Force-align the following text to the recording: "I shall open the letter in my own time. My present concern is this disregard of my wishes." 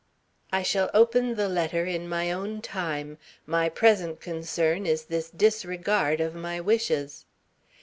"I 0.51 0.63
shall 0.63 0.89
open 0.95 1.35
the 1.35 1.47
letter 1.47 1.85
in 1.85 2.09
my 2.09 2.31
own 2.31 2.63
time. 2.63 3.19
My 3.45 3.69
present 3.69 4.19
concern 4.19 4.87
is 4.87 5.03
this 5.03 5.29
disregard 5.29 6.19
of 6.19 6.33
my 6.33 6.59
wishes." 6.59 7.25